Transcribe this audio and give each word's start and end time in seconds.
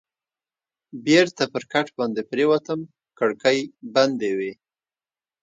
بېرته 1.05 1.43
پر 1.53 1.63
کټ 1.71 1.87
باندې 1.97 2.21
پرېوتم، 2.29 2.79
کړکۍ 3.19 3.59
بندې 3.93 4.31
وې. 4.37 4.51